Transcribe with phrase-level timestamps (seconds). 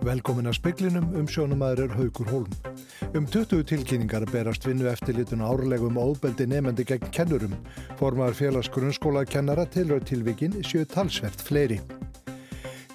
[0.00, 2.52] Velkomin að speklinum um sjónumæður Haugur Hólm.
[3.12, 7.52] Um 20 tilkynningar berast vinnu eftirlitun árlegum óbeldi nefendi gegn kennurum.
[7.98, 11.76] Formar félags grunnskóla kennara tilröð tilvikin séu talsvert fleiri.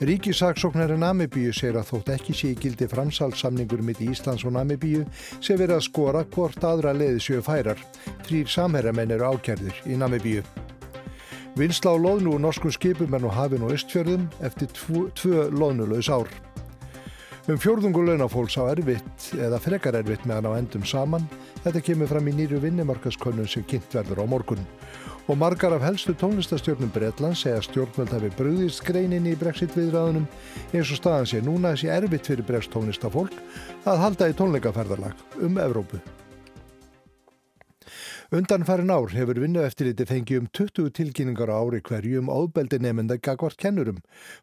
[0.02, 5.06] Ríkisaksóknari Namibíu segir að þótt ekki sé í gildi framsalssamningur mitt í Íslands og Namibíu
[5.38, 7.78] sé verið að skora hvort aðra leiði séu færar.
[8.26, 10.42] Þrýr samherramenn eru ákjærðir í Namibíu.
[11.56, 16.10] Vinsla á loðnu úr norskum skipum er nú hafin og östfjörðum eftir tvo, tvö loðnulegs
[16.10, 16.28] ár.
[17.46, 21.28] Um fjórðungu launafólks á erfitt eða frekar erfitt meðan á endum saman.
[21.62, 24.64] Þetta kemur fram í nýru vinnumarkaskönnun sem kynnt verður á morgun.
[25.30, 30.26] Og margar af helstu tónlistastjórnum Breitland segja stjórnvöld hafi bröðist greinin í brexit viðræðunum
[30.74, 33.38] eins og staðan sé núna þessi erfitt fyrir bregst tónlistafólk
[33.86, 36.02] að halda í tónleikaferðarlag um Evrópu.
[38.31, 42.80] Undan farin ár hefur vinnu eftirliti fengið um 20 tilkynningar á ári hverju um óbeldi
[42.81, 44.00] nefnda gagvart kennurum.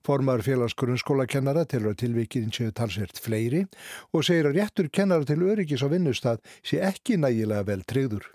[0.06, 3.64] Formar félagsgrunnsskólakennara til að tilvíkinn séu talsvert fleiri
[4.14, 8.30] og segir að réttur kennara til öryggis á vinnustad sé ekki nægilega vel treyður.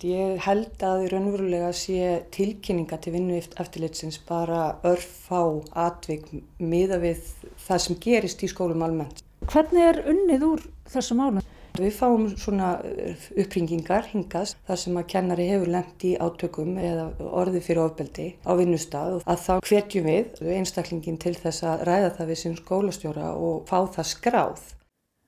[0.00, 5.44] Ég held að í raunverulega sé tilkynninga til vinnu eftirlitsins bara örf á
[5.84, 7.20] atvik miða við
[7.68, 9.20] það sem gerist í skólum almennt.
[9.52, 11.44] Hvernig er unnið úr þessu málum?
[11.74, 17.08] Við fáum svona eh, uppringingar hingast þar sem að kennari hefur lemt í átökum eða
[17.34, 22.30] orði fyrir ofbeldi á vinnustad að þá hvetjum við einstaklingin til þess að ræða það
[22.30, 24.62] við sem skólastjóra og fá það skráð.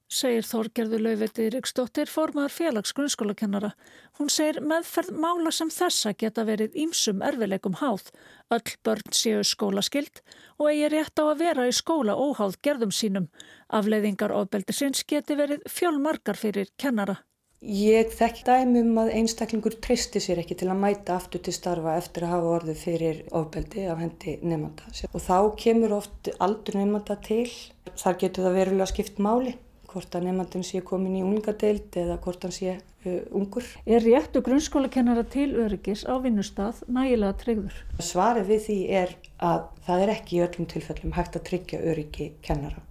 [0.07, 3.73] Segir Þorgerður Lauveti Ríksdóttir formar félags grunnskólakennara.
[4.21, 8.13] Hún segir meðferð mála sem þessa geta verið ímsum erfileikum háð.
[8.55, 10.23] Öll börn séu skólaskild
[10.61, 13.27] og eigi rétt á að vera í skóla óháð gerðum sínum.
[13.67, 17.19] Afleiðingar ofbeldisins geti verið fjölmarkar fyrir kennara.
[17.67, 22.29] Ég þekk dæmum að einstaklingur tristi sér ekki til að mæta aftur til starfa eftir
[22.29, 24.87] að hafa orðið fyrir ofbeldi af hendi nefnda.
[25.11, 27.49] Og þá kemur oft aldur nefnda til.
[27.97, 29.57] Þar getur það verulega skipt máli,
[29.91, 33.67] hvort að nefndin sé komin í ungadeild eða hvort hann sé uh, ungur.
[33.87, 37.79] Er réttu grunnskólakennara til öryggis á vinnustaf nægilega tryggður?
[38.01, 42.33] Svarið við því er að það er ekki í öllum tilfellum hægt að tryggja öryggi
[42.47, 42.87] kennara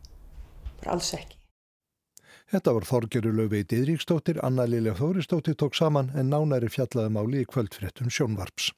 [0.85, 1.39] bara alls ekki.
[2.53, 7.47] Þetta var Þorgeru Löfveit Idríksdóttir, Anna Lilja Þóristóttir tók saman en nánæri fjallaði máli í
[7.50, 8.69] kvöldfréttum sjónvarps.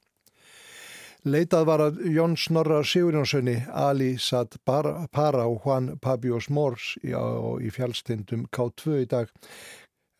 [1.28, 7.72] Leitað var að Jón Snorra Sigurjónssoni, Ali Sad Para og Juan Pabios Mors í, í
[7.74, 9.32] fjallstindum K2 í dag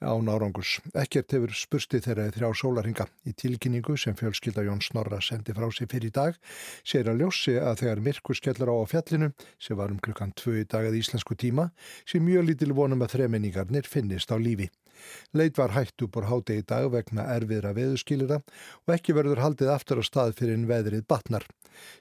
[0.01, 0.79] án árangus.
[0.95, 3.07] Ekkert hefur spursti þeirra þrjá sólarhinga.
[3.27, 6.39] Í tilkynningu sem fjölskylda Jón Snorra sendi frá sig fyrir í dag
[6.87, 10.61] sér að ljósi að þegar myrkur skellur á á fjallinu, sem var um klukkan tvö
[10.63, 11.71] í dag að íslensku tíma,
[12.07, 14.71] sé mjög lítil vonum að þremenningarnir finnist á lífi.
[15.35, 19.71] Leit var hætt upp úr háti í dag vegna erfiðra veðuskilira og ekki verður haldið
[19.75, 21.47] aftur á stað fyrir en veðrið batnar.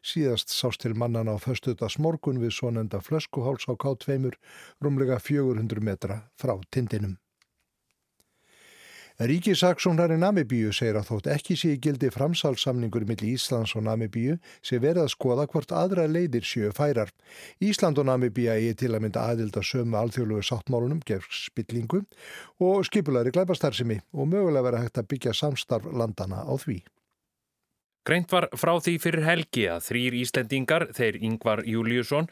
[0.01, 4.33] Síðast sást til mannan á föstuðas morgun við svo nenda flöskuháls á K2
[4.81, 7.17] rúmlega 400 metra frá tindinum.
[9.17, 14.77] Ríkisaksónari Namibíu segir að þótt ekki sé í gildi framsalsamningur millir Íslands og Namibíu sé
[14.77, 17.09] verið að skoða hvort aðra leiðir séu færar.
[17.57, 22.03] Ísland og Namibíu er til að mynda aðilda sömu alþjóðlugu sáttmálunum gefn spillingu
[22.61, 26.77] og skipulari glæbastarsimi og mögulega verið hægt að byggja samstarf landana á því.
[28.07, 32.29] Greint var frá því fyrir helgi að þrýr Íslendingar, þeir Yngvar Júliusson,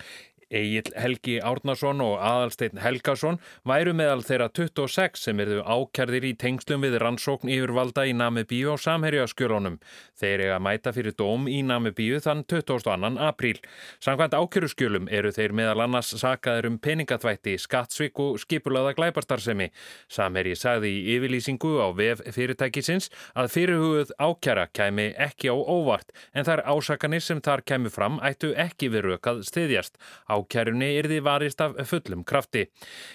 [0.50, 6.86] Egil Helgi Árnason og Adalstein Helgason væru meðal þeirra 26 sem eru ákjærðir í tengslum
[6.86, 9.80] við rannsókn yfirvalda í Namibíu á samherjaskjölunum.
[10.14, 13.18] Þeir eru að mæta fyrir dóm í Namibíu þann 22.
[13.26, 13.58] apríl.
[14.00, 19.72] Samkvæmt ákjörðskjölum eru þeir meðal annars sakaður um peningatvætti, skattsvík og skipulaða glæbarstarfsemi.
[20.08, 26.46] Samherji sagði í yfirlýsingu á VF fyrirtækisins að fyrirhugð ákjæra kæmi ekki á óvart en
[26.46, 29.98] þar ásakanir sem þar kæmi fram ættu ekki við rökað stiðjast.
[30.30, 32.66] Á Ákjærunni er því varist af fullum krafti.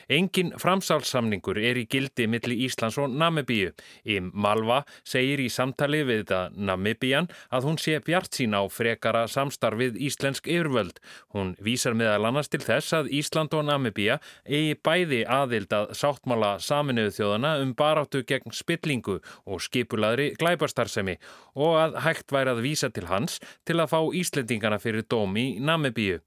[0.09, 3.73] Engin framsálsamningur er í gildi millir Íslands og Namibíu.
[4.05, 9.27] Í Malva segir í samtali við þetta Namibían að hún sé bjart sín á frekara
[9.31, 11.01] samstarfið íslensk yfirvöld.
[11.35, 14.17] Hún vísar meðal annars til þess að Ísland og Namibíu
[14.47, 21.19] eigi bæði aðild að sáttmála saminuðu þjóðana um baráttu gegn spillingu og skipulaðri glæbarstarfsemi
[21.61, 25.47] og að hægt væri að vísa til hans til að fá Íslendingana fyrir dóm í
[25.61, 26.21] Namibíu.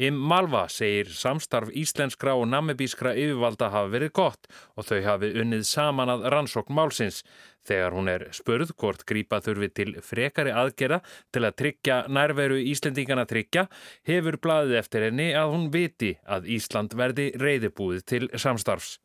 [0.00, 4.46] Im Malva segir samstarf íslenskra og namibískra yfirvalda hafa verið gott
[4.76, 7.24] og þau hafi unnið saman að rannsókn málsins.
[7.66, 11.00] Þegar hún er spurð hvort grípa þurfi til frekari aðgerða
[11.32, 13.66] til að tryggja nærveru Íslendingana tryggja,
[14.02, 18.98] hefur blaðið eftir henni að hún viti að Ísland verði reyðibúið til samstarfs.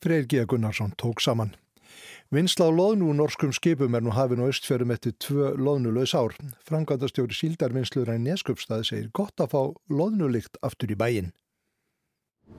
[0.00, 0.46] Freyr G.
[0.46, 1.56] Gunnarsson tók saman.
[2.30, 6.36] Vinsla á loðnu úr norskum skipum er nú hafin og östfjörum eftir tvö loðnulegs ár.
[6.62, 11.32] Frangatastjóri síldarvinslur en neskupstaði segir gott að fá loðnulikt aftur í bæin.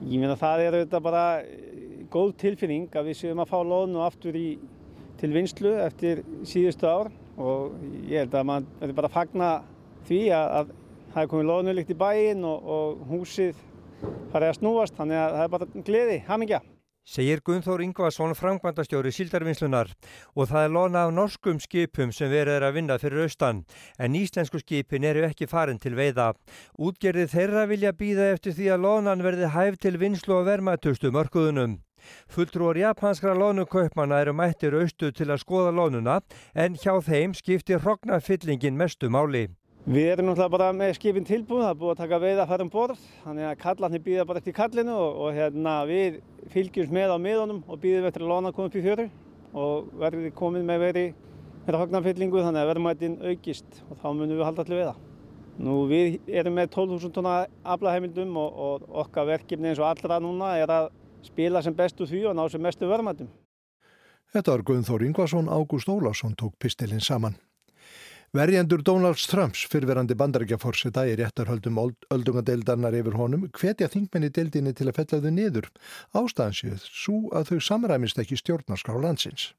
[0.04, 1.24] Ég meina það er auðvitað bara
[2.12, 4.58] góð tilfinning að við séum að fá lónu aftur í,
[5.16, 7.08] til vinslu eftir síðustu ár
[7.40, 7.72] og
[8.12, 9.50] ég held að maður verður bara að fagna
[10.04, 10.76] því að, að
[11.14, 13.64] það er komið lónulikt í bæin og, og húsið
[14.36, 16.62] farið að snúast þannig að það er bara gleði, hamingja.
[17.02, 19.88] Segir Gunnþór Ingvarsson framkvæmdastjóri síldarvinnslunar
[20.36, 23.64] og það er lona af norskum skipum sem verið er að vinna fyrir austan
[23.98, 26.28] en íslensku skipin eru ekki farin til veiða.
[26.78, 31.80] Útgerði þeirra vilja býða eftir því að lonan verði hæf til vinslu og vermaðtustu mörkuðunum.
[32.30, 36.20] Fulltrúar japanskra lónukaupmanna eru mættir austu til að skoða lónuna
[36.54, 39.48] en hjá þeim skiptir hrognafyllingin mestu máli.
[39.82, 42.62] Við erum náttúrulega bara með skipin tilbúin, það er búið að taka veið að fara
[42.62, 46.20] um borð, þannig að kallarnir býða bara eftir kallinu og, og hérna, við
[46.52, 49.08] fylgjumst með á miðunum og býðum eftir að lóna koma upp í fjöru
[49.58, 51.04] og verðum við komið með veri
[51.66, 55.04] með hragnarfyllingu þannig að verðmættin aukist og þá munum við halda allir við það.
[55.66, 57.36] Nú við erum með 12.000 tonna
[57.74, 60.92] aflaheimildum og, og okkar verkefni eins og allra núna er að
[61.26, 63.34] spila sem bestu því og ná sem mestu verðmættum.
[64.30, 67.34] Þetta var Guðnþór Ingvarsson, Ágúst Ólásson tók pistilinn saman.
[68.32, 71.76] Verjendur Donalds Trumps fyrverandi bandarækjaforseta í réttarhöldum
[72.14, 75.66] öldungadeildarnar yfir honum hvetja þingmenni deildinni til að fella þau niður.
[76.16, 79.50] Ástæðansið svo að þau samræmist ekki stjórnarskrá landsins.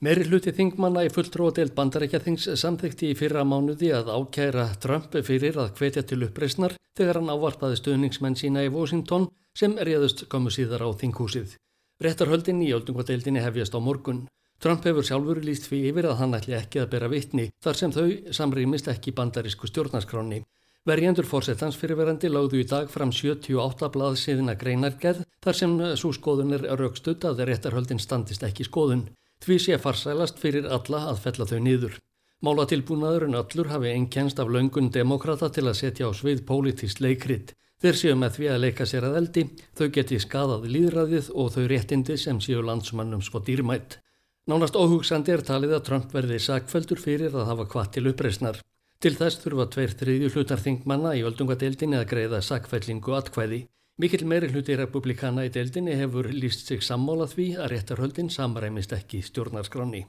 [0.00, 5.74] Meiri hluti þingmanna í fulltróðdeild bandarækjathings samþykti í fyrra mánuði að ákæra Trump fyrir að
[5.76, 9.28] hvetja til uppreysnar þegar hann ávarpaði stöðningsmenn sína í Washington
[9.58, 11.58] sem réðust komu síðar á þinghúsið.
[12.00, 14.24] Réttarhöldin í öldungadeildinni hefjast á morgun.
[14.58, 17.92] Trump hefur sjálfur líst fyrir yfir að hann ætli ekki að bera vittni þar sem
[17.94, 20.40] þau samrýmist ekki bandarísku stjórnarskráni.
[20.88, 26.64] Verjendur fórsetans fyrirverandi láðu í dag fram 78 blaðsiðina greinargerð þar sem svo skoðun er
[26.80, 29.04] raukstutt að réttarhöldin standist ekki skoðun.
[29.44, 31.94] Því sé farsælast fyrir alla að fella þau niður.
[32.42, 37.54] Málatilbúnaðurinn öllur hafi einkennst af laungun demokrata til að setja á svið pólitist leikrit.
[37.78, 39.46] Þeir séu með því að leika sér að eldi,
[39.78, 44.00] þau geti skadað líðræðið og þau réttindi sem séu landsmannum svo dýrmætt.
[44.48, 48.60] Nánast óhugsandi er talið að Trump verði sakfældur fyrir að hafa hvað til uppreysnar.
[48.96, 53.58] Til þess þurfa tveir þriðju hlutarþingmanna í öldungadeildinni að greiða sakfællingu atkvæði.
[54.00, 59.20] Mikil meiri hluti republikana í deildinni hefur líst sig sammálað því að réttarhöldin samræmist ekki
[59.26, 60.06] stjórnarskráni.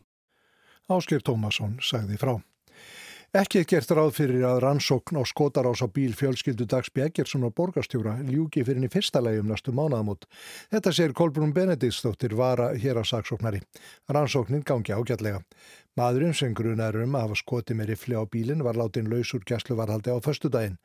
[0.87, 2.37] Áskir Tómasson sagði frá.
[3.29, 7.51] Ekki er gert ráð fyrir að rannsókn á skotarás á bíl fjölskyldu Dags Bjeggersson og
[7.53, 10.25] borgarstjóra ljúki fyrir henni fyrsta legum næstu mánaðamót.
[10.73, 13.61] Þetta sér Kolbrún Benediktsdóttir vara hér á saksóknari.
[14.09, 15.43] Rannsóknin gangi ágætlega.
[15.93, 19.45] Maðurinn sem grunar um að hafa skoti með rifli á bílinn var látin laus úr
[19.45, 20.81] gæsluvarhaldi á förstu daginn.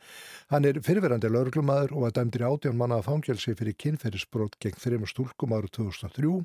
[0.52, 5.08] Hann er fyrirverandi laurglumadur og var dæmdur í átjón mannaða fangelsi fyrir kynferðisbrót gegn þreymur
[5.08, 6.38] stúlkum árið 2003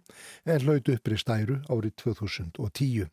[0.48, 3.10] en hlaut uppri stæru árið 2010.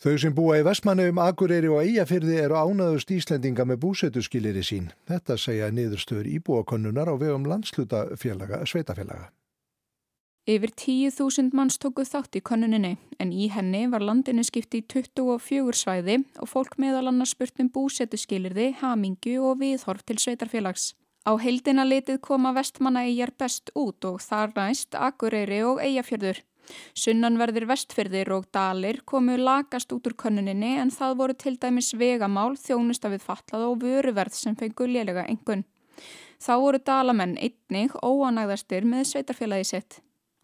[0.00, 4.86] Þau sem búa í Vestmannaugum, Akureyri og Eyjafyrði eru ánaðust Íslendinga með búsetuskilir í sín.
[5.04, 9.28] Þetta segja niðurstöður íbúakonnunar á vegum landslutafélaga, sveitafélaga.
[10.48, 15.76] Yfir 10.000 manns tókuð þátt í konnuninni en í henni var landinu skipti í 24
[15.76, 20.94] svæði og fólk meðal annars spurt um búsetuskilirði, hamingu og viðhorf til sveitarfélags.
[21.28, 26.40] Á heildina litið koma vestmanna eigjar best út og þar næst Akureyri og Eyjafjörður.
[26.94, 32.54] Sunnanverðir vestfyrðir og dalir komu lagast út úr könnuninni en það voru til dæmis vegamál,
[32.56, 35.64] þjónusta við fatlað og vöruverð sem fengu lélega engun.
[36.40, 40.00] Þá voru dalamenn einnig óanægðastir með sveitarfélagi sitt.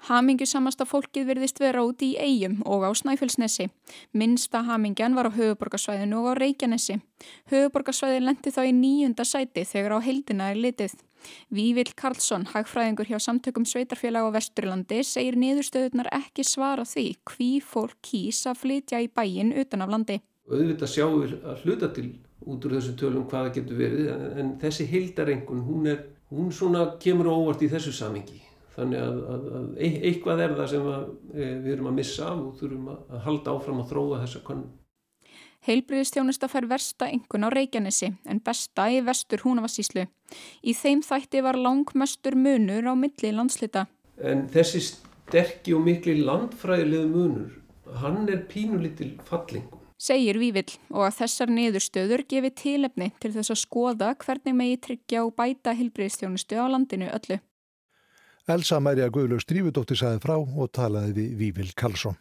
[0.07, 3.71] Hamingju samasta fólkið virðist vera út í eigum og á Snæfellsnesi.
[4.13, 7.01] Minsta hamingjan var á höfuborgarsvæðinu og á Reykjanesi.
[7.51, 10.99] Höfuborgarsvæðin lendi þá í nýjunda sæti þegar á heildina er litið.
[11.55, 17.99] Vívill Karlsson, hagfræðingur hjá samtökum Sveitarfélag á Vesturlandi, segir niðurstöðunar ekki svara því hví fólk
[18.05, 20.21] kýs að flytja í bæin utan af landi.
[20.47, 22.09] Auðvitað sjáum við að hluta til
[22.47, 26.53] út úr þessu tölum hvaða getur verið en þessi hildarengun hún, er, hún
[27.03, 28.43] kemur óvart í þessu samingi.
[28.77, 32.43] Þannig að, að, að eitthvað er það sem að, e, við erum að missa af
[32.43, 34.67] og þurfum að halda áfram að þróa þessa konum.
[35.67, 40.05] Heilbriðistjónusta fær versta engun á Reykjanesi en besta í vestur húnavassíslu.
[40.63, 43.87] Í þeim þætti var langmestur munur á milli landslita.
[44.23, 47.51] En þessi sterkki og mikli landfræðilegu munur,
[47.99, 49.83] hann er pínulítil fallingum.
[49.99, 55.25] Segir Vívill og að þessar niðurstöður gefi tílefni til þess að skoða hvernig megi tryggja
[55.25, 57.41] og bæta heilbriðistjónustu á landinu öllu.
[58.47, 62.15] Elsa Mærja Guðlaug Strífudóttir saði frá og talaði við Vívill Karlsson.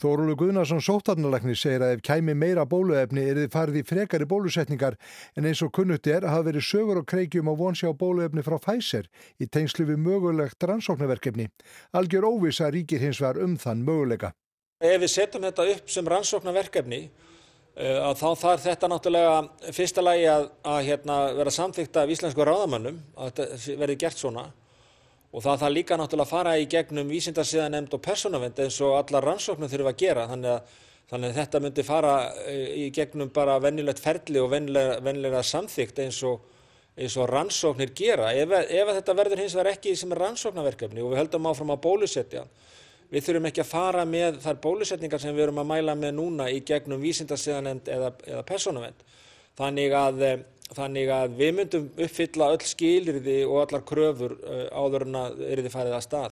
[0.00, 4.94] Þórulu Guðnarsson sóttarnalækni segir að ef kæmi meira bóluefni er þið farið í frekari bólusetningar
[5.36, 9.10] en eins og kunnutt er hafa verið sögur og kreikjum á vonsjá bóluefni frá Pfizer
[9.36, 11.50] í tengslu við mögulegt rannsóknarverkefni.
[11.92, 14.32] Algjör óvisa ríkir hins vegar um þann möguleika.
[14.80, 17.02] Ef við setjum þetta upp sem rannsóknarverkefni
[17.76, 23.02] að þá þarf þetta náttúrulega fyrsta lagi að, að hérna, vera samþykta af íslensku ráðamannum
[23.20, 24.48] að þetta verði gert svona
[25.30, 29.28] og það þarf líka náttúrulega að fara í gegnum vísindarsíðanemnd og persónavend eins og allar
[29.30, 30.78] rannsóknum þurfa að gera þannig að,
[31.12, 32.14] þannig að þetta myndi fara
[32.50, 36.42] í gegnum bara vennilegt ferli og vennilega samþykt eins og,
[36.98, 38.32] eins og rannsóknir gera.
[38.34, 41.82] Ef, ef þetta verður hins vegar ekki sem er rannsóknarverkefni og við höldum áfram að
[41.86, 42.46] bólusetja
[43.10, 46.44] Við þurfum ekki að fara með þar bólusetningar sem við erum að mæla með núna
[46.46, 49.00] í gegnum vísindarsíðanend eða, eða persónavend.
[49.58, 50.22] Þannig að,
[50.76, 54.36] þannig að við myndum uppfylla öll skilirði og allar kröfur
[54.70, 56.36] áður en að eriði farið að stað.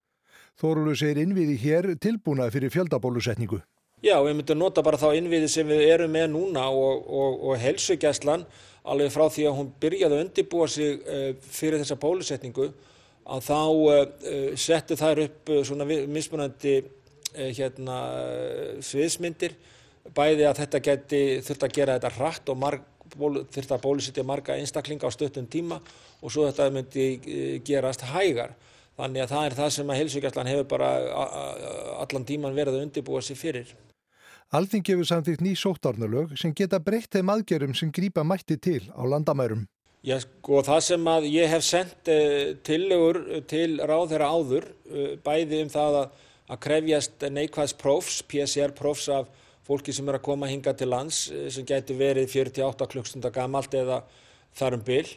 [0.60, 3.62] Þórulu segir innviði hér tilbúnað fyrir fjöldabólusetningu.
[4.04, 7.58] Já, við myndum nota bara þá innviði sem við erum með núna og, og, og
[7.60, 8.46] helsugjæslan
[8.88, 11.02] alveg frá því að hún byrjaði að undibúa sig
[11.52, 12.70] fyrir þessa bólusetningu
[13.30, 16.80] að þá uh, settu þær upp svona mismunandi
[17.30, 17.98] hérna,
[18.82, 19.54] sviðsmyndir
[20.16, 24.56] bæði að þetta geti þurft að gera þetta hratt og marg, þurft að bólusetja marga
[24.58, 25.80] einstaklinga á stöttum tíma
[26.20, 28.56] og svo þetta myndi gerast hægar.
[29.00, 30.90] Þannig að það er það sem að heilsugjastlan hefur bara
[32.02, 33.74] allan tíman verið að undirbúa sér fyrir.
[34.50, 39.02] Alþingi hefur samþýtt ný sóttarnalög sem geta breytt þeim aðgerum sem grýpa mætti til á
[39.06, 39.62] landamærum.
[40.02, 45.10] Já, sko, það sem að ég hef sendt uh, tillögur til ráð þeirra áður, uh,
[45.22, 46.16] bæði um það að,
[46.50, 49.28] að krefjast neikvæðs prófs, PCR prófs af
[49.66, 53.74] fólki sem er að koma hinga til lands, uh, sem getur verið 48 klukkstundar gamalt
[53.74, 54.02] eða
[54.58, 55.08] þarum byll.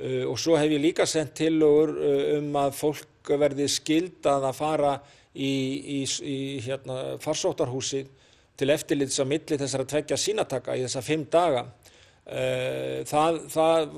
[0.00, 1.90] Og svo hef ég líka sendt tillögur
[2.38, 4.92] um að fólk verði skildað að fara
[5.34, 5.50] í,
[5.98, 8.06] í, í hérna, farsóttarhúsi
[8.56, 11.66] til eftirlits á milli þessar að tvekja sínataka í þessa fimm daga.
[13.10, 13.94] Það, það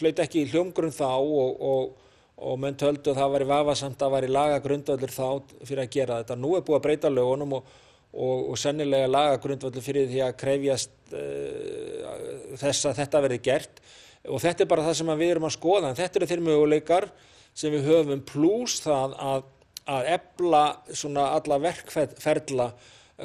[0.00, 2.06] hlaut ekki í hljómgrunn þá og, og,
[2.36, 5.26] og menn töldu að það væri vafasamt að væri lagagrundvöldur þá
[5.62, 6.38] fyrir að gera þetta.
[6.40, 7.74] Nú er búið að breyta lögunum og,
[8.16, 13.82] og sennilega lagagrundvöldur fyrir því að krefjast uh, þess að þetta verði gert
[14.26, 17.08] og þetta er bara það sem við erum að skoða en þetta eru þeir möguleikar
[17.56, 19.48] sem við höfum pluss það að,
[19.96, 22.70] að ebla svona alla verkferðla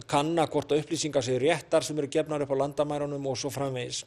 [0.07, 4.05] kanna hvort að upplýsingar séu réttar sem eru gefnar upp á landamærunum og svo framvegis.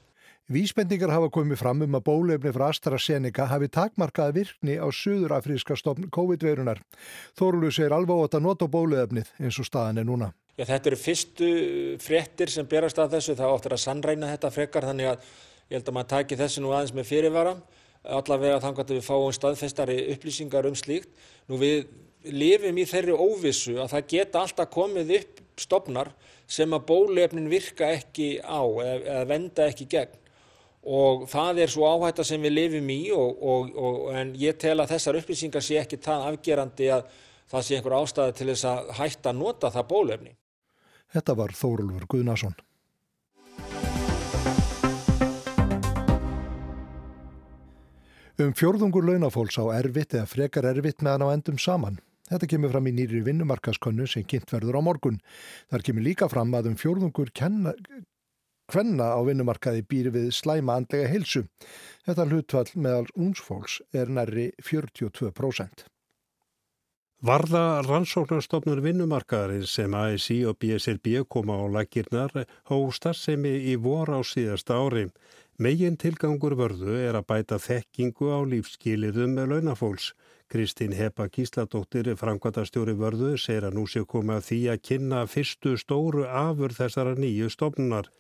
[0.53, 6.11] Vísbendingar hafa komið fram um að bólefni frá AstraZeneca hafi takmarkaða virkni á suðurafríska stofn
[6.13, 6.83] COVID-veirunar.
[7.37, 10.33] Þorlu segir alveg á að nota bólefnið eins og staðan er núna.
[10.55, 11.49] Já, þetta eru fyrstu
[12.03, 13.35] fréttir sem berast að þessu.
[13.39, 15.29] Það áttur að sannræna þetta frekar þannig að
[15.71, 17.55] ég held að maður taki þessu nú aðeins með fyrirvara.
[18.05, 21.11] Allavega þannig að við fáum staðfestari upplýsingar um slíkt.
[21.51, 21.89] Nú við
[22.31, 26.13] lifum í þeirri óvissu að það geta alltaf komið upp stopnar
[26.51, 30.21] sem að bólefnin virka ekki á eða, eða venda ekki gegn
[30.85, 34.77] og það er svo áhætta sem við lifum í og, og, og, en ég tel
[34.77, 37.07] að þessar upplýsingar sé ekki það afgerandi að
[37.49, 40.35] það sé einhver ástæði til þess að hætta að nota það bólefni.
[41.15, 42.57] Þetta var Þórulfur Guðnason.
[48.35, 52.01] Um fjórðungur launafólks á erfitt eða frekar erfitt meðan á endum saman.
[52.27, 55.21] Þetta kemur fram í nýri vinnumarkaskönnu sem kynnt verður á morgun.
[55.71, 57.77] Þar kemur líka fram að um fjórðungur kenna,
[58.67, 61.45] kvenna á vinnumarkaði býr við slæma andlega hilsu.
[62.09, 65.87] Þetta hlutvall meðal únsfólks er nærri 42%.
[67.25, 72.35] Varða rannsóknarstofnur vinnumarkaðarins sem ASI og BSRB koma á lagirnar
[72.69, 75.07] hóstar sem í vor á síðasta ári.
[75.57, 80.11] Megin tilgangur vörðu er að bæta þekkingu á lífskýliðum með launafólks.
[80.53, 85.79] Kristín Hepa Gísladóttir, framkvæmtastjóri vörðu, segir að nú sé komið að því að kynna fyrstu
[85.81, 88.11] stóru afur þessara nýju stofnunar.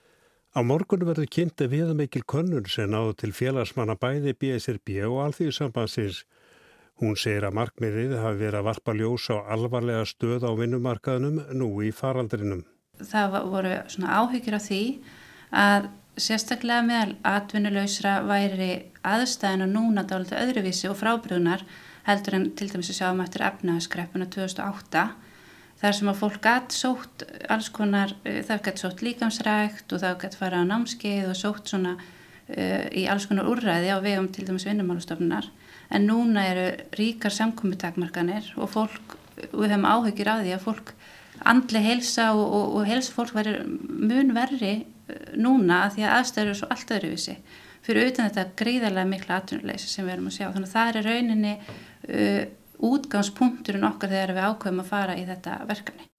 [0.57, 6.25] Á morgun verður kynnti viðmikil könnun sem náðu til félagsmanna bæði BSRB og Alþýðsambansins.
[7.03, 11.69] Hún segir að markmiðið hafi verið að varpa ljós á alvarlega stöð á vinnumarkaðnum nú
[11.83, 12.63] í faraldrinum.
[13.03, 14.83] Það voru svona áhyggjur af því
[15.65, 15.89] að
[16.21, 18.71] sérstaklega meðal atvinnuleysra væri
[19.03, 21.65] aðstæðin og núna dálítið öðruvísi og frábriðunar
[22.07, 25.05] heldur en til dæmis að sjáum eftir efnaðskreppuna 2008
[25.81, 30.21] þar sem að fólk gætt sótt alls konar, eh, það gætt sótt líkamsrækt og það
[30.23, 34.47] gætt fara á námskeið og sótt svona uh, í alls konar úrræði á vegum til
[34.47, 35.51] dæmis vinnumálustofnunar
[35.91, 36.67] en núna eru
[36.99, 39.19] ríkar samkominntakmarkanir og fólk,
[39.53, 40.95] við hefum áhugir af því að fólk
[41.45, 46.17] andli helsa og, og, og helsa fólk verður mun verri uh, núna að því að
[46.19, 47.37] aðstæður eru svo allt öðruvísi
[47.85, 51.09] fyrir utan þetta gríðarlega mikla atvinnuleysi sem við erum að sjá þannig að það er
[51.11, 52.43] rauninni uh,
[52.85, 56.14] útgangspunkturinn okkar þegar við ákveðum að fara í þetta verkefni.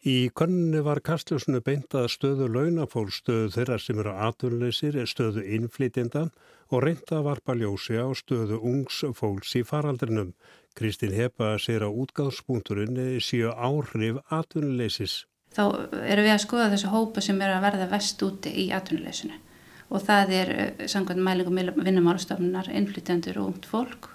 [0.00, 6.30] Í konunni var Kastljósunu beintað stöðu launafólk, stöðu þeirra sem eru atvinnuleysir, stöðu innflytjenda
[6.72, 10.32] og reynda að varpa ljósi á stöðu ungs fólks í faraldrinum.
[10.72, 15.26] Kristín Hepa sér að útgangspunkturinn séu áhrif atvinnuleysis.
[15.52, 15.64] þá
[16.06, 19.36] erum við að skoða þessu hópa sem er að verða vest úti í atvinnuleysinu
[19.90, 24.12] og það er eh, samkvæmt mælingum vinnumálstofnunar, innflytjandur og ungt fólk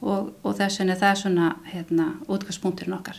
[0.00, 3.18] og, og þess vegna það er svona hérna, útgangspunkturinn okkar.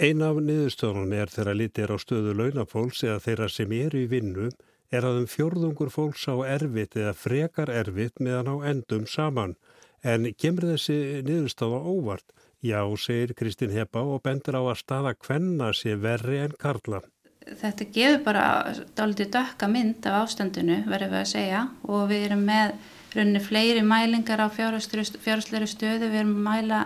[0.00, 4.06] Ein af niðurstöðunum er þegar litið er á stöðu launafólks eða þeirra sem eru í
[4.08, 4.46] vinnu
[4.88, 9.52] er að um fjörðungur fólks á erfitt eða frekar erfitt meðan á endum saman.
[10.00, 12.24] En kemur þessi niðurstöða óvart?
[12.64, 17.02] Já, segir Kristín Hepa og bendur á að staða hvenna sé verri en karla.
[17.42, 22.44] Þetta gefur bara dálítið dökka mynd af ástandinu, verður við að segja, og við erum
[22.48, 22.76] með
[23.12, 26.84] rauninni fleiri mælingar á fjárhastleiri stöðu, við erum að mæla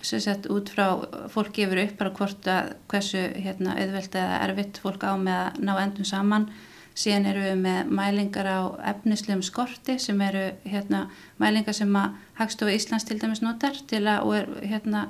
[0.00, 0.86] sagt, út frá
[1.32, 5.62] fólk gefur upp bara hvort að hversu hérna, auðvelt eða erfitt fólk á með að
[5.66, 6.48] ná endum saman.
[6.98, 8.60] Síðan eru við með mælingar á
[8.90, 11.04] efnislegum skorti sem eru hérna,
[11.38, 15.04] mælingar sem að Hagstofu Íslands til dæmis notar til að og er hérna,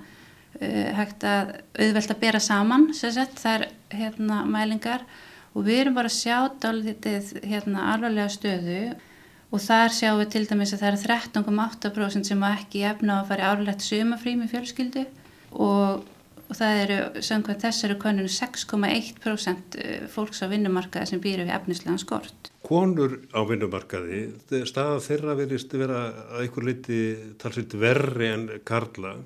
[0.60, 3.66] uh, hægt að auðvelt að bera saman sett, það er
[4.02, 5.06] hérna, mælingar.
[5.56, 8.82] Og við erum bara að sjá dálítið hérna, alvarlega stöðu
[9.48, 13.50] og þar sjáum við til dæmis að það eru 13,8% sem ekki efna að fara
[13.52, 15.04] árlegt sumafrý með fjölskyldu
[15.56, 16.06] og
[16.48, 22.00] og það eru, samkvæmt þessari konunum 6,1% eh, fólks á vinnumarkaði sem býr við efnislegan
[22.00, 22.50] skort.
[22.64, 24.22] Konur á vinnumarkaði,
[24.68, 27.00] staða þeirra verist vera að einhver liti
[27.40, 29.16] talsitt verri en karla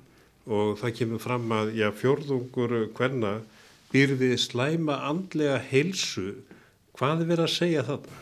[0.51, 3.37] og það kemur fram að já, fjörðungur hvenna
[3.93, 6.33] býr við slæma andlega heilsu.
[6.99, 8.22] Hvað er verið að segja þarna?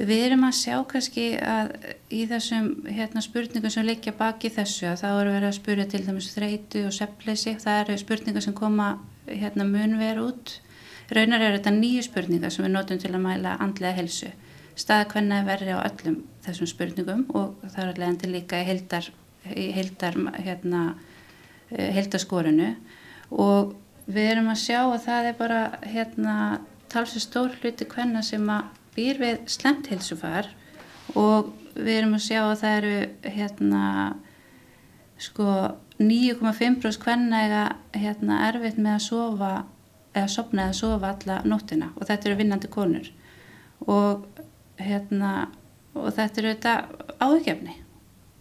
[0.00, 1.74] Við erum að sjá kannski að
[2.08, 6.00] í þessum hérna, spurningum sem leikja baki þessu að þá eru verið að spurja til
[6.06, 7.52] dæmis þreitu og seppleysi.
[7.60, 8.86] Það eru spurningar sem koma
[9.28, 10.54] hérna, munver út.
[11.12, 14.32] Raunar eru þetta nýju spurningar sem við notum til að mæla andlega helsu.
[14.72, 18.68] Staða hvernig er verið á öllum þessum spurningum og það er alveg endur líka í
[18.70, 19.12] heildar,
[19.52, 20.82] í heildar, hérna,
[21.68, 22.72] eh, heildarskorinu
[23.36, 23.74] og
[24.08, 26.36] við erum að sjá að það er bara hérna,
[26.88, 30.50] talsið stór hluti hvernig sem að býr við slemt hilsufar
[31.18, 32.96] og við erum að sjá að það eru
[33.36, 33.84] hérna
[35.20, 35.46] sko
[36.00, 39.52] 9,5% hvernæga hérna erfitt með að sofa
[40.14, 43.10] eða sopna eða sofa alla nóttina og þetta eru vinnandi konur.
[43.86, 44.24] Og
[44.80, 45.50] hérna
[45.94, 46.74] og þetta eru þetta
[47.20, 47.76] áhugjefni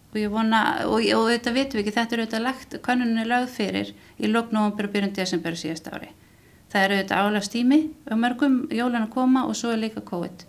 [0.09, 3.51] og ég vona, og, og þetta vitum við ekki þetta eru þetta lagt, konunni lögð
[3.53, 6.09] fyrir í byrjum byrjum desember síðast ári
[6.69, 7.77] Það eru auðvitað álagstími
[8.11, 10.45] og mörgum jólan að koma og svo er líka COVID.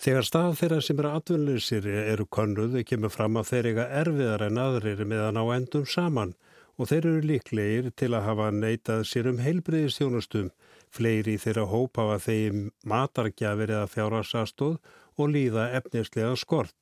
[0.00, 4.60] Þegar stað þeirra sem eru atvinnuleysir eru konnuðu kemur fram að þeir eiga erfiðar en
[4.62, 6.32] aðrir meðan á endum saman
[6.80, 10.48] og þeir eru líklegir til að hafa neitað sér um heilbriðistjónustum.
[10.90, 14.78] Fleiri þeirra hópa að þeim matargjafir eða fjárhagsastóð
[15.20, 16.74] og líða efnislega skort.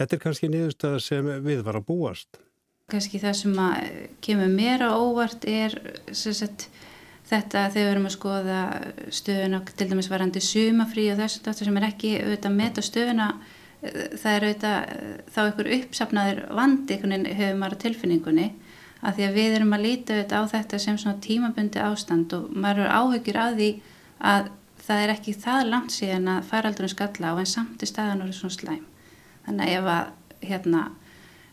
[0.00, 2.40] Þetta er kannski niðurstað sem við var að búast.
[2.88, 3.60] Kannski það sem
[4.24, 5.76] kemur mér á óvart er
[6.16, 6.70] sagt
[7.28, 8.60] þetta þegar við erum að skoða
[9.18, 13.28] stöðuna til dæmis varandi sumafrí og þess að sem er ekki auðvitað að meta stöðuna
[13.84, 14.92] það er auðvitað
[15.34, 18.50] þá einhver uppsapnaður vandi hefur maður tilfinningunni
[19.04, 22.52] að því að við erum að líta auðvitað á þetta sem svona tímabundi ástand og
[22.52, 23.70] maður eru áhugir að því
[24.24, 24.50] að
[24.84, 28.36] það er ekki það langt síðan að faraldurinn skalla á en samt í staðan eru
[28.36, 28.84] svona slæm.
[29.46, 30.82] Þannig að ef að hérna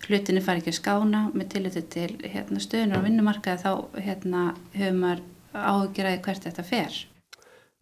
[0.07, 4.97] hlutinni fari ekki að skána með tilliti til hérna, stöðunar og vinnumarkaði þá hérna, hefur
[4.97, 5.21] maður
[5.53, 6.99] áhugjuraði hvert þetta fer.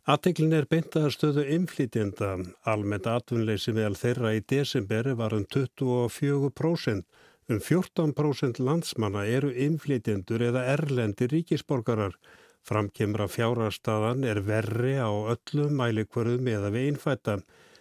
[0.10, 2.29] Ateglin er beintaðar stöðu inflýtjenda.
[2.65, 7.03] Almennt atvinnleysi meðal þeirra í desemberi var um 24%.
[7.49, 12.17] Um 14% landsmanna eru inflýtjendur eða erlendi ríkisborgarar.
[12.65, 17.39] Framkemra fjárarstaðan er verri á öllum mælikvörðum eða við innfætta.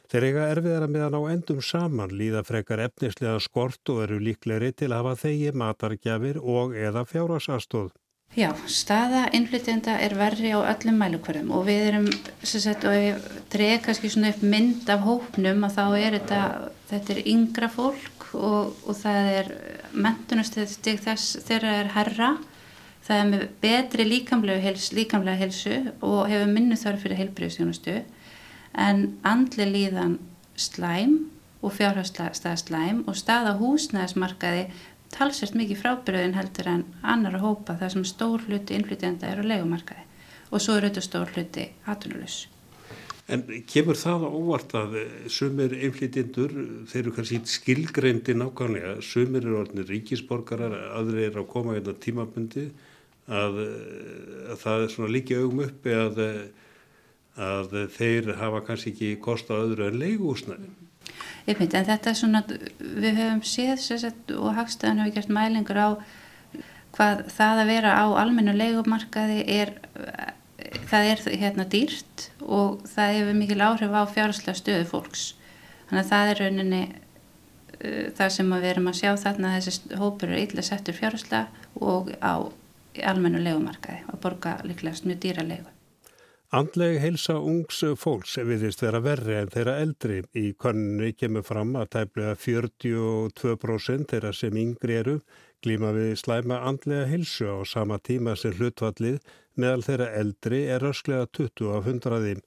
[0.08, 4.88] Þeir eiga erfiðara meðan á endum saman líða frekar efnislega skort og eru líkleri til
[4.92, 7.90] að hafa þegi matargjafir og eða fjárasastóð.
[8.36, 12.08] Já, staða innflytjenda er verri á öllum mælukverðum og við erum,
[12.44, 16.42] sem sagt, og ég dreg kannski svona upp mynd af hópnum að þá er þetta,
[16.90, 19.50] þetta er yngra fólk og, og það er
[19.96, 22.28] mentunastig þess þeirra er herra,
[23.08, 27.96] það er með betri líkamlega, hels, líkamlega helsu og hefur minnu þarf fyrir heilbriðsjónustu
[28.76, 30.18] en andli líðan
[30.58, 31.16] slæm
[31.64, 34.68] og fjárhagstað slæm og staða húsnæðismarkaði
[35.14, 39.44] talsert mikið frábyrðin heldur en annar að hópa þar sem stór hluti innflytjanda er á
[39.54, 40.04] legumarkaði
[40.48, 42.38] og svo er auðvitað stór hluti hattunulus.
[43.28, 44.94] En kemur það óvart að
[45.28, 46.54] sumir innflytjendur,
[46.88, 52.70] þeir eru kannski skilgreindi nákvæmlega, sumir eru orðinir ríkisborgarar, aðri eru að koma hérna tímabundi,
[53.28, 53.60] að,
[54.48, 56.22] að það er svona líki augum uppi að,
[57.36, 60.72] að þeir hafa kannski ekki kosta öðru en leiguhúsnæði.
[61.48, 62.42] Einmitt, en þetta er svona,
[62.78, 65.88] við höfum séð sagt, og Hagstæðan hefur gert mælingur á
[66.96, 69.74] hvað það að vera á almennu leikumarkaði er,
[70.90, 75.26] það er hérna dýrt og það hefur mikil áhrif á fjárháslega stöðu fólks.
[75.88, 80.02] Þannig að það er rauninni uh, það sem við erum að sjá þarna að þessi
[80.02, 81.46] hópur eru illa settur fjárháslega
[81.80, 82.34] og á
[83.08, 85.77] almennu legumarkaði og borga líklegast mjög dýra legu.
[86.48, 90.22] Andleg heilsa ungs fólks viðist vera verri en þeirra eldri.
[90.32, 95.18] Í konunni kemur fram að tæplega 42% þeirra sem yngri eru
[95.60, 99.20] glíma við slæma andlega heilsu á sama tíma sem hlutvallið
[99.60, 102.40] meðal þeirra eldri er ösklega 20 af 100.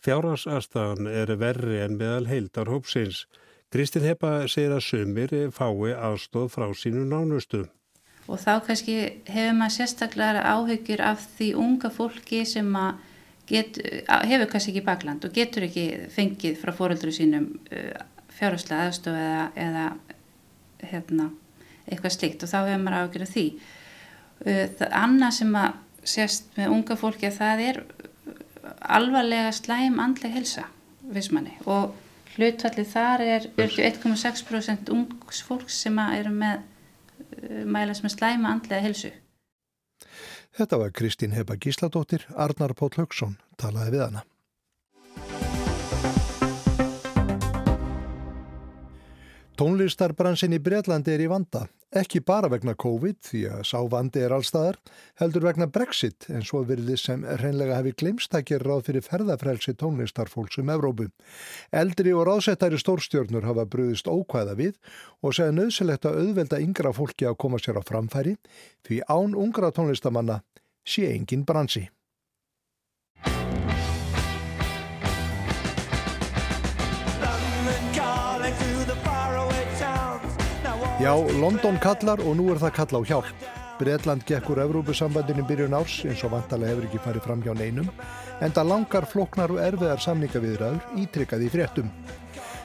[0.00, 3.26] Fjárhansastafan er verri en meðal heildar hópsins.
[3.68, 7.66] Kristin Hepa segir að sumir fái aðstóð frá sínu nánustu.
[8.32, 8.96] Og þá kannski
[9.28, 13.08] hefur maður sérstaklega áhyggjur af því unga fólki sem að
[13.48, 13.78] get,
[14.08, 17.94] hefur kannski ekki bakland og getur ekki fengið frá fóröldru sínum uh,
[18.32, 19.86] fjárháslega aðstof eða, eða
[20.92, 21.30] hérna,
[21.86, 23.46] eitthvað slikt og þá hefur maður ágjörð því.
[24.42, 25.80] Uh, það annað sem að
[26.12, 27.82] sést með unga fólki að það er
[28.82, 30.64] alvarlega slæm andleg helsa
[31.12, 31.92] vissmanni og
[32.34, 39.12] hlutfallið þar er 1,6% ungs fólks sem eru með uh, mælas með slæma andlega helsu.
[40.52, 44.22] Þetta var Kristín Heba Gísladóttir, Arnar Póll Högson talaði við hana.
[49.56, 51.64] Tónlistarbransin í Breitlandi er í vanda,
[51.96, 54.78] ekki bara vegna COVID því að sá vandi er allstaðar,
[55.20, 60.72] heldur vegna Brexit en svo virði sem reynlega hefði glimstakir ráð fyrir ferðafrælsi tónlistarfólks um
[60.72, 61.08] Evrópu.
[61.70, 64.76] Eldri og ráðsettari stórstjórnur hafa bröðist ókvæða við
[65.20, 68.38] og segja nöðsilegt að auðvelda yngra fólki að koma sér á framfæri
[68.88, 70.40] því án ungra tónlistamanna
[70.84, 71.88] sé engin bransi.
[81.02, 83.46] Já, London kallar og nú er það kalla á hjálp.
[83.80, 87.88] Breitland gekk úr Evrópusambandinu byrjun árs eins og vantalega hefur ekki farið fram hjá neinum
[88.38, 91.90] en það langar floknar og erfiðar samningaviðraður ítrykkað í fréttum.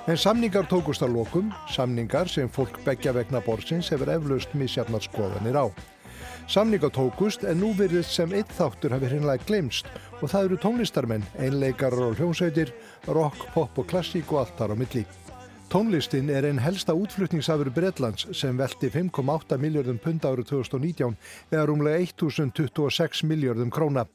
[0.05, 5.57] En samningar tókust á lokum, samningar sem fólk begja vegna borsins hefur eflaust misjafnat skoðanir
[5.57, 5.65] á.
[6.45, 9.89] Samningar tókust en nú verðist sem eitt þáttur hafi hreinlega glemst
[10.21, 12.75] og það eru tónlistarmenn, einleikarar og hljómsveitir,
[13.09, 15.09] rock, pop og klassík og allt þar á milli.
[15.67, 21.17] Tónlistin er einn helsta útflutningsafur Breitlands sem velti 5,8 miljardum pund árið 2019
[21.51, 24.05] eða rúmlega 1026 miljardum króna.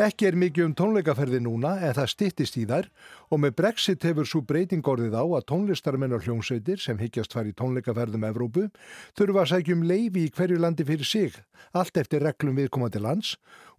[0.00, 2.86] Ekki er mikið um tónleikaferði núna en það stittist í þær.
[3.28, 7.52] Og með Brexit hefur svo breyting orðið á að tónlistarmenn og hljómsveitir sem higgjast fari
[7.52, 8.70] tónleikaferðum Evrópu
[9.18, 11.36] þurfa að sækjum leifi í hverju landi fyrir sig,
[11.76, 13.34] allt eftir reglum viðkomandi lands.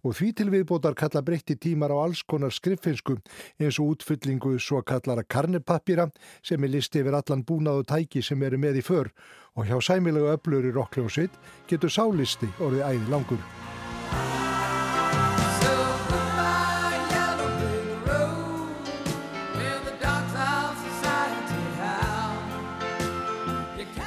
[0.06, 3.18] Og því til viðbótar kalla breytti tímar á alls konar skriffinsku
[3.58, 6.12] eins og útfyllingu svo kallara karnepappira
[6.46, 9.10] sem er listi yfir allan búnað og tæki sem eru með í för.
[9.58, 14.43] Og hjá sæmilega öflur í rockljónsveit getur sálisti orðið æði langur.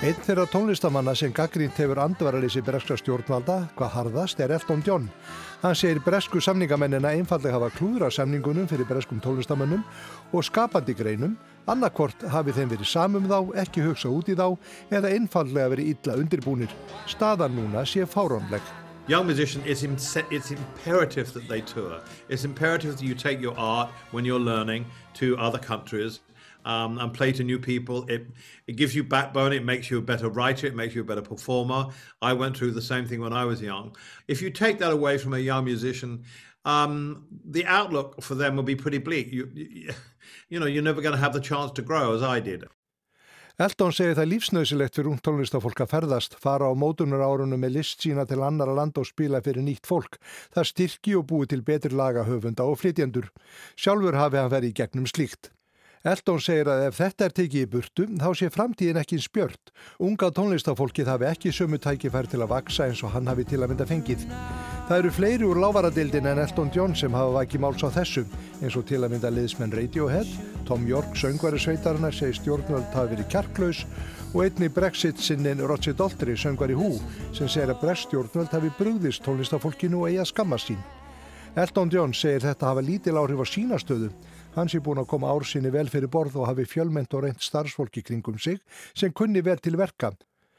[0.07, 5.09] Einn þeirra tónlistamanna sem gaggrínt hefur andvaralýsi breska stjórnvalda, hvað harðast, er Elton John.
[5.59, 9.81] Hann segir bresku samningamennina einfallega hafa klúðra samningunum fyrir breskum tónlistamennum
[10.31, 11.33] og skapandi greinum,
[11.67, 14.45] annarkvort hafi þeim verið samum þá, ekki hugsa út í þá
[14.95, 16.77] eða einfallega verið illa undirbúnir.
[17.11, 18.63] Staðan núna sé fárónleg.
[19.09, 19.83] Young musician, it's,
[20.31, 21.99] it's imperative that they tour.
[22.29, 26.21] It's imperative that you take your art when you're learning to other countries
[26.67, 28.05] um, and play to new people.
[28.09, 28.27] It,
[28.67, 29.53] it gives you backbone.
[29.53, 30.67] It makes you a better writer.
[30.67, 31.87] It makes you a better performer.
[32.21, 33.95] I went through the same thing when I was young.
[34.27, 36.25] If you take that away from a young musician,
[36.65, 39.31] um, the outlook for them will be pretty bleak.
[39.31, 39.93] You, you,
[40.49, 42.65] you know, you're never going to have the chance to grow as I did.
[43.57, 48.27] Eldon segir það lífsnausilegt fyrir ungtónlistafólk að ferðast, fara á mótunar árunum með list sína
[48.29, 50.19] til annara land og spila fyrir nýtt fólk.
[50.53, 53.31] Það styrki og búi til betri lagahöfunda og flytjendur.
[53.73, 55.49] Sjálfur hafi hann verið í gegnum slíkt.
[56.07, 59.73] Eldon segir að ef þetta er tekið í burtu þá sé framtíðin ekki spjört.
[59.99, 63.73] Unga tónlistafólkið hafi ekki sömu tækifær til að vaksa eins og hann hafi til að
[63.73, 64.23] mynda fengið.
[64.87, 68.23] Það eru fleiri úr lávaradildin en Eldon John sem hafa vakið máls á þessu
[68.61, 70.29] eins og til að mynda liðsmenn Radiohead,
[70.69, 73.83] Tom York, söngvari sveitarinnar, segi stjórnvöld hafi verið kjarklaus
[74.31, 76.93] og einni Brexit sinnin Roger Daltrey, söngvari Hú,
[77.35, 80.79] sem segir að breststjórnvöld hafi brúðist tónlistafólkinu og eigi að skamma sín.
[81.57, 84.11] Eldon John segir þetta hafa lítil áhrif á sínastöðu
[84.55, 88.03] Hans er búin að koma ársinni vel fyrir borð og hafi fjölment og reynd starfsfólki
[88.05, 88.61] kringum sig
[88.93, 90.13] sem kunni vel til verka.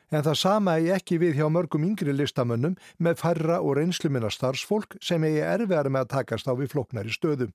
[0.09, 4.97] En það sama er ekki við hjá mörgum yngri listamönnum með færra og reynsluminna starfsfólk
[5.05, 7.51] sem eigi erfiðar með að takast á við floknari stöðu.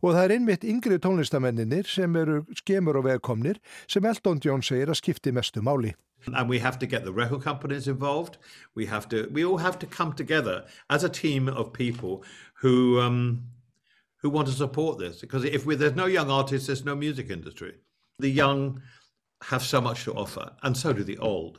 [0.00, 4.88] Og það er einmitt yngri tónlistamenninir sem eru skemur og vegkomnir sem Eldon John segir
[4.88, 5.92] að skipti mestu máli.
[6.32, 8.38] And we have to get the record companies involved.
[8.74, 12.22] We have to, we all have to come together as a team of people
[12.62, 13.42] who um,
[14.22, 17.30] who want to support this because if we, there's no young artists, there's no music
[17.30, 17.74] industry.
[18.18, 18.82] The young
[19.42, 21.58] have so much to offer, and so do the old.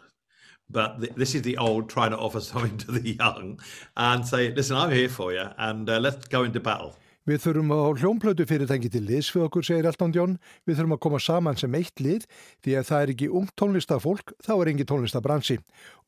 [0.69, 3.59] But th this is the old trying to offer something to the young
[3.97, 6.95] and say, listen, I'm here for you, and uh, let's go into battle.
[7.29, 10.31] Við þurfum að hljómplötu fyrirtæki til liðs fyrir okkur, segir Elton John.
[10.65, 12.23] Við þurfum að koma saman sem eitt lið
[12.65, 15.57] því að það er ekki ung tónlistafólk, þá er engi tónlistabransi.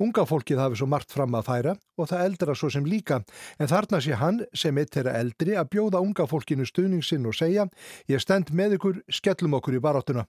[0.01, 3.19] Unga fólkið hafi svo margt fram að færa og það eldra svo sem líka.
[3.61, 7.67] En þarna sé hann sem eitt þeirra eldri að bjóða unga fólkinu stuðningsinn og segja
[8.09, 10.25] ég stend með ykkur, skellum okkur í baráttuna.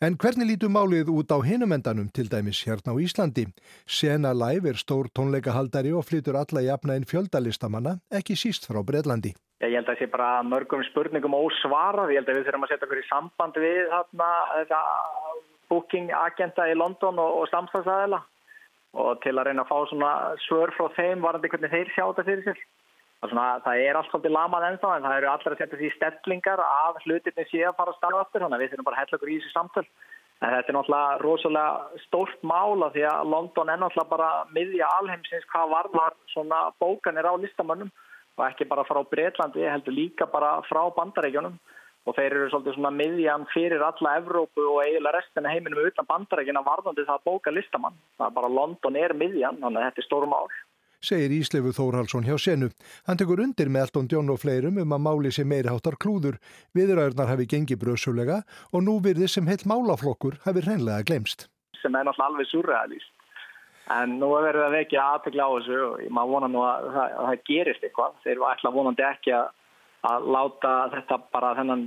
[0.00, 3.50] En hvernig lítur málið út á hinumendanum til dæmis hérna á Íslandi?
[3.90, 9.34] Sena Live er stór tónleikahaldari og flytur alla jafna inn fjöldalistamanna, ekki síst frá Breitlandi.
[9.60, 12.14] Ég held að það sé bara mörgum spurningum ósvarað.
[12.14, 14.78] Ég held að við þurfum að setja okkur í samband við þarna, þetta
[15.70, 18.22] booking agenda í London og, og samstagsæðila
[19.00, 20.12] og til að reyna að fá svona
[20.48, 22.62] svör frá þeim varandi hvernig þeir sjá þetta fyrir sér.
[23.20, 26.62] Svona, það er allt svolítið lamað ennþá en það eru allir að setja því stellingar
[26.64, 29.18] að hlutinni sé að fara að starfa aftur þannig að við þurfum bara að hella
[29.18, 29.86] okkur í þessu samtöl.
[30.40, 35.50] En þetta er náttúrulega rosalega stórt mála því að London er náttúrulega bara miðja alheimsins
[35.52, 37.92] hvað varðar svona bókanir á listamönnum
[38.40, 41.58] og ekki bara frá Breitlandi, heldur líka bara frá bandarækjunum
[42.08, 46.64] og þeir eru svolítið svona miðjan fyrir alla Evrópu og eiginlega restina heiminum utan bandarækjuna
[46.64, 48.00] varðandi það að bóka listamann.
[48.16, 50.48] Það er bara London er miðjan, þannig að þetta er stórum ál
[51.00, 52.68] segir Íslefu Þórhalsson hjá Senu.
[53.08, 56.36] Hann tekur undir með Elton John og fleirum um að máli sem meiri háttar klúður.
[56.76, 61.48] Viðræðurnar hafi gengið bröðsulega og nú virðið sem heilt málaflokkur hafi hreinlega glemst.
[61.80, 63.14] Sem er náttúrulega alveg surrealist.
[63.90, 67.16] En nú er verið að vekja aðtegla á þessu og maður vona nú að það,
[67.16, 68.20] að það gerist eitthvað.
[68.26, 69.50] Þeir ætla vonandi ekki að,
[70.12, 71.84] að láta þetta bara þennan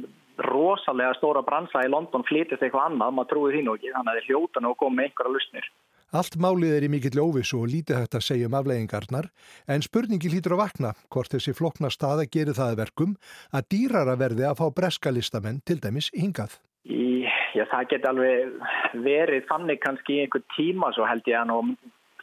[0.50, 3.94] rosalega stóra bransa í London flytist eitthvað annað, maður trúið því nú ekki.
[3.96, 5.72] Þannig að þeir hljóta nú að koma með einhverja lustnir.
[6.13, 9.32] Allt málið er í mikill óvissu og lítið hægt að segja um afleggingarnar
[9.74, 13.16] en spurningi hlýtur að vakna hvort þessi flokna staða gerir það verkum
[13.50, 16.60] að dýrara verði að fá breska listamenn til dæmis hingað.
[16.86, 17.26] Í,
[17.58, 21.60] já, það geti alveg verið þannig kannski í einhver tíma svo held ég að nú,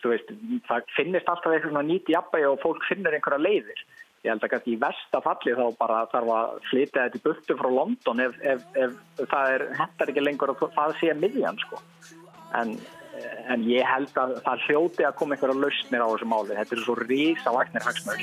[0.08, 0.30] veist,
[0.68, 3.82] það finnist alltaf eitthvað nýtt jafnbægi og fólk finnur einhverja leiðir.
[4.20, 8.20] Ég held að í vestafalli þá bara þarf að flytja þetta í burtu frá London
[8.20, 8.92] ef, ef, ef
[9.32, 11.76] það er hættar ekki lengur að það sé miðjan sko.
[12.60, 12.68] En
[13.52, 16.56] en ég held að það hljóti að koma einhverja lausnir á þessu máli.
[16.58, 18.20] Þetta er svo rísa vagnir hagsmöður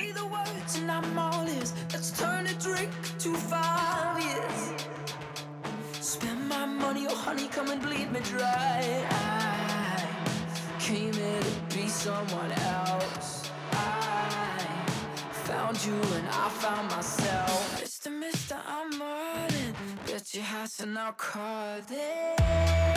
[15.45, 17.81] Found you and I found myself.
[17.81, 18.11] Mr.
[18.11, 19.73] Mister, I'm running.
[20.05, 22.96] Bet your house and I'll call it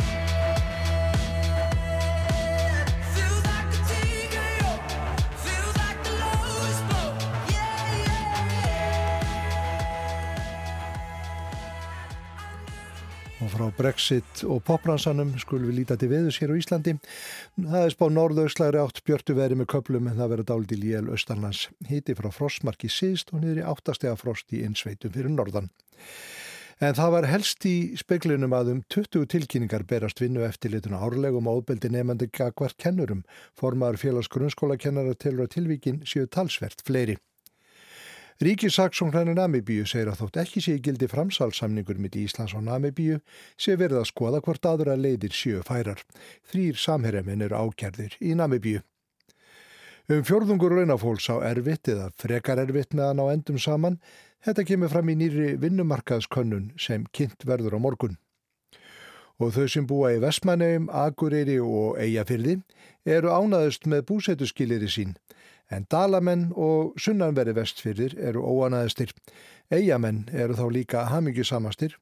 [13.41, 16.93] Og frá Brexit og popransanum skulum við líta til veðus hér á Íslandi.
[17.57, 21.63] Það er spá norðauslæri átt björtu veri með köplum en það verður dáliti lél austanlands.
[21.89, 25.71] Hiti frá frostmarki síðst og niður í áttastega frost í einsveitum fyrir norðan.
[26.85, 31.49] En það var helst í speklinum að um 20 tilkynningar berast vinnu eftir lituna árlegum
[31.49, 33.25] ábeldi nefandi gagvart kennurum.
[33.57, 37.17] Formar félags grunnskólakennara tilur að tilvíkin séu talsvert fleiri.
[38.41, 43.19] Ríkisaksóknarinn Namibíu segir að þótt ekki sé gildi framsalsamningur mitt í Íslands og Namibíu
[43.61, 46.01] sé verið að skoða hvort aðra leiðir sjö færar.
[46.49, 48.81] Þrýr samherjaminn eru ákjærðir í Namibíu.
[50.09, 54.01] Um fjörðungur raunafólks á erfitt eða frekar erfitt meðan á endum saman,
[54.41, 58.17] þetta kemur fram í nýri vinnumarkaðskönnun sem kynnt verður á morgun.
[59.37, 62.63] Og þau sem búa í Vestmanneum, Akureyri og Eyjafyrði
[63.05, 65.13] eru ánaðust með búsetuskilir í sín
[65.71, 69.15] en dalamenn og sunnanveri vestfyrir eru óanaðistir.
[69.71, 71.97] Eyjamenn eru þá líka hamingjusamastir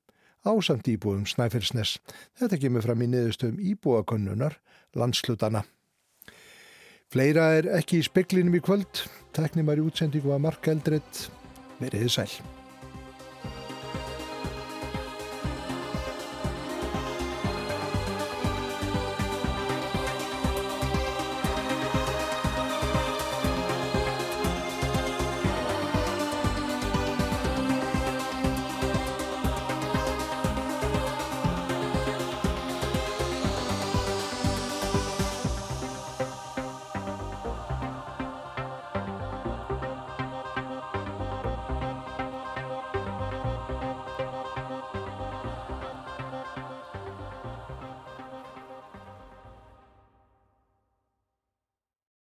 [0.49, 1.99] ásamt íbúum Snæfellsnes.
[2.39, 4.59] Þetta kemur fram í niðurstöðum íbúakönnunar
[4.97, 5.65] landslutana.
[7.13, 9.07] Fleira er ekki í speklinum í kvöld.
[9.37, 11.27] Teknimar í útsendingu að marka eldreitt.
[11.81, 12.58] Verið sæl.